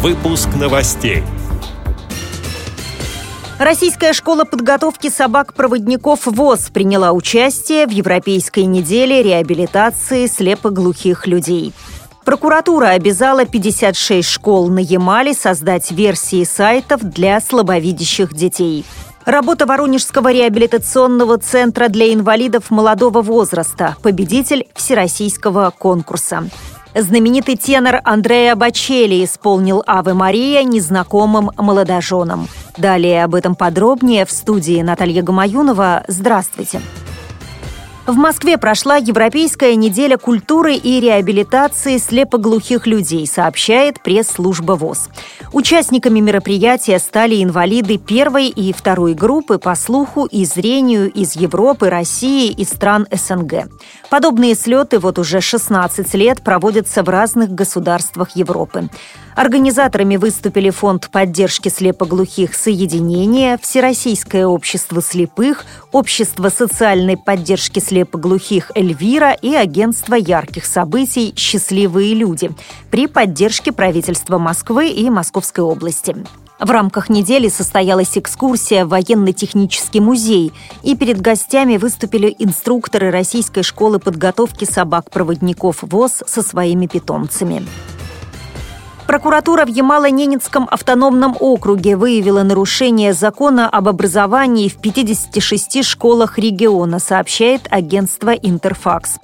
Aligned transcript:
Выпуск 0.00 0.48
новостей. 0.54 1.24
Российская 3.58 4.12
школа 4.12 4.44
подготовки 4.44 5.10
собак-проводников 5.10 6.26
ВОЗ 6.26 6.70
приняла 6.72 7.10
участие 7.10 7.84
в 7.84 7.90
Европейской 7.90 8.60
неделе 8.60 9.24
реабилитации 9.24 10.28
слепоглухих 10.28 11.26
людей. 11.26 11.72
Прокуратура 12.24 12.90
обязала 12.90 13.44
56 13.44 14.28
школ 14.28 14.68
на 14.68 14.78
Ямале 14.78 15.34
создать 15.34 15.90
версии 15.90 16.44
сайтов 16.44 17.02
для 17.02 17.40
слабовидящих 17.40 18.32
детей. 18.32 18.84
Работа 19.24 19.66
Воронежского 19.66 20.30
реабилитационного 20.30 21.38
центра 21.38 21.88
для 21.88 22.14
инвалидов 22.14 22.70
молодого 22.70 23.20
возраста. 23.20 23.96
Победитель 24.00 24.68
всероссийского 24.74 25.72
конкурса. 25.76 26.48
Знаменитый 26.94 27.56
тенор 27.56 28.00
Андреа 28.04 28.56
Бачели 28.56 29.24
исполнил 29.24 29.82
«Аве 29.86 30.14
Мария» 30.14 30.62
незнакомым 30.62 31.50
молодоженам. 31.56 32.48
Далее 32.76 33.24
об 33.24 33.34
этом 33.34 33.54
подробнее 33.54 34.24
в 34.24 34.30
студии 34.30 34.82
Наталья 34.82 35.22
Гамаюнова. 35.22 36.04
Здравствуйте. 36.08 36.80
Здравствуйте. 36.80 37.07
В 38.08 38.16
Москве 38.16 38.56
прошла 38.56 38.96
Европейская 38.96 39.76
неделя 39.76 40.16
культуры 40.16 40.76
и 40.76 40.98
реабилитации 40.98 41.98
слепоглухих 41.98 42.86
людей, 42.86 43.26
сообщает 43.26 44.02
пресс-служба 44.02 44.72
ВОЗ. 44.72 45.10
Участниками 45.52 46.18
мероприятия 46.20 47.00
стали 47.00 47.42
инвалиды 47.44 47.98
первой 47.98 48.48
и 48.48 48.72
второй 48.72 49.12
группы 49.12 49.58
по 49.58 49.74
слуху 49.74 50.24
и 50.24 50.46
зрению 50.46 51.12
из 51.12 51.36
Европы, 51.36 51.90
России 51.90 52.50
и 52.50 52.64
стран 52.64 53.06
СНГ. 53.12 53.68
Подобные 54.08 54.54
слеты 54.54 55.00
вот 55.00 55.18
уже 55.18 55.42
16 55.42 56.14
лет 56.14 56.40
проводятся 56.42 57.02
в 57.02 57.10
разных 57.10 57.50
государствах 57.50 58.30
Европы. 58.34 58.88
Организаторами 59.36 60.16
выступили 60.16 60.70
Фонд 60.70 61.10
поддержки 61.12 61.68
слепоглухих 61.68 62.54
«Соединение», 62.54 63.56
Всероссийское 63.60 64.46
общество 64.46 65.00
слепых, 65.00 65.64
Общество 65.92 66.48
социальной 66.48 67.16
поддержки 67.16 67.78
слепоглухих 67.78 67.97
«Эльвира» 68.74 69.32
и 69.32 69.54
Агентство 69.54 70.14
ярких 70.14 70.66
событий 70.66 71.32
«Счастливые 71.36 72.14
люди» 72.14 72.50
при 72.90 73.06
поддержке 73.06 73.72
правительства 73.72 74.38
Москвы 74.38 74.90
и 74.90 75.08
Московской 75.10 75.64
области. 75.64 76.16
В 76.58 76.70
рамках 76.70 77.08
недели 77.08 77.48
состоялась 77.48 78.18
экскурсия 78.18 78.84
в 78.84 78.88
военно-технический 78.88 80.00
музей, 80.00 80.52
и 80.82 80.96
перед 80.96 81.20
гостями 81.20 81.76
выступили 81.76 82.34
инструкторы 82.38 83.10
Российской 83.10 83.62
школы 83.62 84.00
подготовки 84.00 84.64
собак-проводников 84.64 85.78
ВОЗ 85.82 86.24
со 86.26 86.42
своими 86.42 86.86
питомцами. 86.86 87.64
Прокуратура 89.08 89.64
в 89.64 89.70
Ямало-Ненецком 89.70 90.68
автономном 90.70 91.34
округе 91.40 91.96
выявила 91.96 92.42
нарушение 92.42 93.14
закона 93.14 93.66
об 93.66 93.88
образовании 93.88 94.68
в 94.68 94.76
56 94.76 95.82
школах 95.82 96.38
региона, 96.38 96.98
сообщает 96.98 97.62
агентство 97.70 98.34
«Интерфакс». 98.34 99.16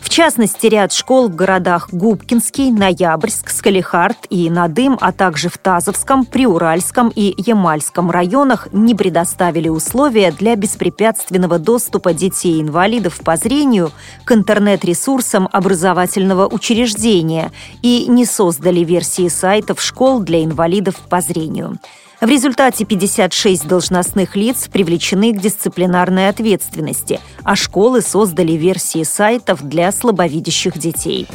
В 0.00 0.08
частности, 0.08 0.66
ряд 0.66 0.92
школ 0.92 1.28
в 1.28 1.34
городах 1.34 1.90
Губкинский, 1.92 2.72
Ноябрьск, 2.72 3.50
Скалихард 3.50 4.16
и 4.30 4.50
Надым, 4.50 4.98
а 5.00 5.12
также 5.12 5.48
в 5.48 5.58
Тазовском, 5.58 6.24
Приуральском 6.24 7.12
и 7.14 7.34
Ямальском 7.36 8.10
районах 8.10 8.68
не 8.72 8.94
предоставили 8.94 9.68
условия 9.68 10.32
для 10.32 10.56
беспрепятственного 10.56 11.58
доступа 11.58 12.12
детей-инвалидов 12.12 13.20
по 13.24 13.36
зрению 13.36 13.92
к 14.24 14.32
интернет-ресурсам 14.32 15.48
образовательного 15.52 16.48
учреждения 16.48 17.52
и 17.82 18.06
не 18.08 18.24
создали 18.24 18.80
версии 18.80 19.28
сайтов 19.28 19.80
школ 19.80 20.20
для 20.20 20.42
инвалидов 20.42 20.96
по 21.08 21.20
зрению. 21.20 21.78
В 22.20 22.28
результате 22.28 22.84
56 22.84 23.66
должностных 23.66 24.36
лиц 24.36 24.68
привлечены 24.70 25.32
к 25.32 25.40
дисциплинарной 25.40 26.28
ответственности, 26.28 27.18
а 27.44 27.56
школы 27.56 28.02
создали 28.02 28.52
версии 28.52 29.04
сайтов 29.04 29.62
для 29.62 29.90
слабовидящих 29.90 30.76
детей. 30.76 31.26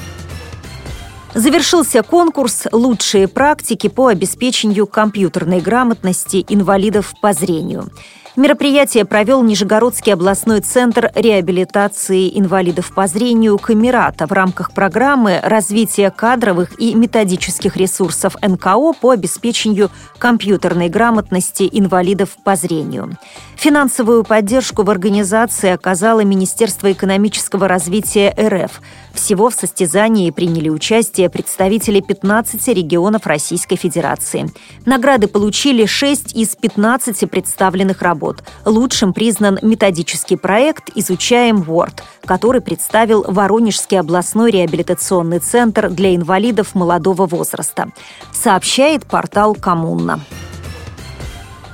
Завершился 1.33 2.03
конкурс 2.03 2.67
«Лучшие 2.71 3.27
практики 3.27 3.87
по 3.87 4.07
обеспечению 4.07 4.85
компьютерной 4.85 5.59
грамотности 5.59 6.45
инвалидов 6.47 7.13
по 7.19 7.33
зрению». 7.33 7.89
Мероприятие 8.37 9.05
провел 9.05 9.41
Нижегородский 9.43 10.11
областной 10.11 10.59
центр 10.59 11.09
реабилитации 11.15 12.37
инвалидов 12.37 12.93
по 12.93 13.07
зрению 13.07 13.57
«Камерата» 13.57 14.27
в 14.27 14.33
рамках 14.33 14.73
программы 14.73 15.39
развития 15.41 16.11
кадровых 16.11 16.77
и 16.77 16.95
методических 16.95 17.77
ресурсов 17.77 18.35
НКО 18.41 18.91
по 18.99 19.11
обеспечению 19.11 19.89
компьютерной 20.17 20.89
грамотности 20.89 21.69
инвалидов 21.71 22.31
по 22.43 22.57
зрению. 22.57 23.17
Финансовую 23.55 24.25
поддержку 24.25 24.83
в 24.83 24.89
организации 24.89 25.69
оказало 25.69 26.19
Министерство 26.25 26.91
экономического 26.91 27.69
развития 27.69 28.35
РФ. 28.37 28.81
Всего 29.13 29.49
в 29.49 29.53
состязании 29.53 30.29
приняли 30.31 30.67
участие 30.67 31.29
представители 31.29 32.01
15 32.01 32.67
регионов 32.67 33.25
Российской 33.27 33.77
Федерации. 33.77 34.51
Награды 34.85 35.27
получили 35.27 35.85
6 35.85 36.35
из 36.35 36.57
15 36.57 37.29
представленных 37.29 38.01
работ 38.01 38.24
работ. 38.25 38.43
Лучшим 38.65 39.13
признан 39.13 39.59
методический 39.61 40.37
проект 40.37 40.89
«Изучаем 40.95 41.57
Word», 41.57 42.01
который 42.25 42.61
представил 42.61 43.23
Воронежский 43.27 43.99
областной 43.99 44.51
реабилитационный 44.51 45.39
центр 45.39 45.89
для 45.89 46.15
инвалидов 46.15 46.75
молодого 46.75 47.27
возраста. 47.27 47.89
Сообщает 48.31 49.05
портал 49.05 49.55
«Коммуна». 49.55 50.19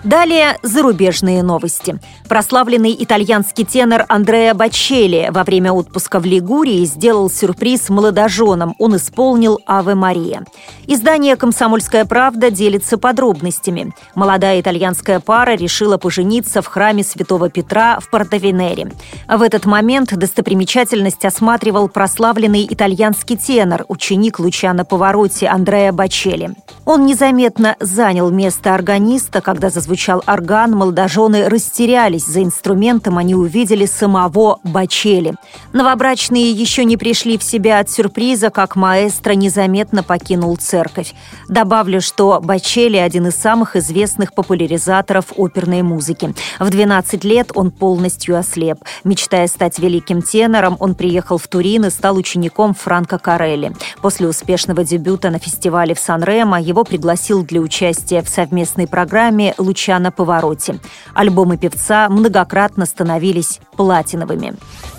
Далее 0.04 0.58
зарубежные 0.64 1.44
новости. 1.44 2.00
Прославленный 2.28 2.96
итальянский 2.98 3.66
тенор 3.66 4.06
Андреа 4.10 4.56
Бачелли 4.56 5.30
во 5.32 5.44
время 5.44 5.74
отпуска 5.74 6.20
в 6.20 6.26
Лигурии 6.26 6.86
сделал 6.86 7.30
сюрприз 7.30 7.90
молодоженам. 7.90 8.74
Он 8.80 8.96
исполнил 8.96 9.60
«Аве 9.68 9.94
Мария». 9.94 10.44
Издание 10.88 11.36
«Комсомольская 11.36 12.06
правда» 12.06 12.50
делится 12.50 12.98
подробностями. 12.98 13.94
Молодая 14.16 14.60
итальянская 14.60 15.20
пара 15.20 15.52
решила 15.52 15.98
пожениться 16.00 16.64
в 16.64 16.68
храме 16.68 17.04
Святого 17.04 17.52
Петра 17.52 18.00
в 18.00 18.10
Портовенере. 18.10 18.92
В 19.28 19.42
этот 19.44 19.68
момент 19.68 20.18
достопримечательность 20.18 21.26
осматривал 21.26 21.90
прославленный 21.90 22.66
итальянский 22.68 23.38
тенор, 23.38 23.86
ученик 23.88 24.40
Лучана 24.40 24.84
Повороте 24.84 25.48
Андреа 25.48 25.92
Бачелли. 25.92 26.56
Он 26.86 27.06
незаметно 27.06 27.76
занял 27.80 28.32
место 28.32 28.74
органиста, 28.74 29.42
когда 29.42 29.70
зазвучал 29.70 29.91
зазвучал 29.92 30.24
орган, 30.26 30.72
молодожены 30.72 31.50
растерялись. 31.50 32.26
За 32.26 32.42
инструментом 32.42 33.18
они 33.18 33.36
увидели 33.36 33.86
самого 33.86 34.60
Бачели. 34.64 35.34
Новобрачные 35.74 36.50
еще 36.52 36.86
не 36.86 36.96
пришли 36.96 37.38
в 37.38 37.44
себя 37.44 37.80
от 37.80 37.90
сюрприза, 37.90 38.52
как 38.52 38.78
маэстро 38.78 39.34
незаметно 39.34 40.02
покинул 40.02 40.56
церковь. 40.56 41.14
Добавлю, 41.50 42.00
что 42.00 42.40
Бачели– 42.42 42.96
один 42.98 43.28
из 43.28 43.36
самых 43.36 43.76
известных 43.76 44.34
популяризаторов 44.34 45.26
оперной 45.36 45.82
музыки. 45.82 46.34
В 46.60 46.70
12 46.70 47.26
лет 47.26 47.52
он 47.54 47.72
полностью 47.72 48.38
ослеп. 48.38 48.78
Мечтая 49.04 49.48
стать 49.48 49.78
великим 49.78 50.22
тенором, 50.22 50.78
он 50.80 50.96
приехал 50.96 51.38
в 51.38 51.48
Турин 51.50 51.86
и 51.86 51.90
стал 51.90 52.16
учеником 52.16 52.74
Франко 52.74 53.20
Карелли. 53.20 53.74
После 54.02 54.28
успешного 54.28 54.86
дебюта 54.86 55.30
на 55.32 55.40
фестивале 55.40 55.94
в 55.96 56.00
Сан-Ремо 56.00 56.62
его 56.62 56.86
пригласил 56.86 57.44
для 57.44 57.60
участия 57.60 58.22
в 58.22 58.30
совместной 58.30 58.88
программе 58.88 59.54
«Луч 59.58 59.81
ключа 59.82 60.00
на 60.00 60.12
повороте. 60.12 60.80
Альбомы 61.14 61.58
певца 61.58 62.08
многократно 62.10 62.86
становились 62.86 63.60
платиновыми. 63.76 64.54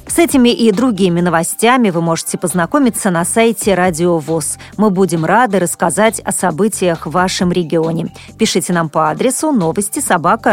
С 0.09 0.19
этими 0.19 0.49
и 0.49 0.73
другими 0.73 1.21
новостями 1.21 1.91
вы 1.91 2.01
можете 2.01 2.37
познакомиться 2.37 3.11
на 3.11 3.25
сайте 3.25 3.75
Радио 3.75 4.19
ВОЗ. 4.19 4.59
Мы 4.77 4.91
будем 4.91 5.25
рады 5.25 5.61
рассказать 5.61 6.21
о 6.21 6.33
событиях 6.33 7.07
в 7.07 7.11
вашем 7.11 7.53
регионе. 7.53 8.13
Пишите 8.39 8.73
нам 8.73 8.89
по 8.89 9.11
адресу 9.11 9.53
новости 9.53 10.01
собака 10.01 10.53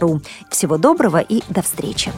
ру. 0.00 0.20
Всего 0.50 0.76
доброго 0.76 1.18
и 1.18 1.42
до 1.48 1.62
встречи. 1.62 2.12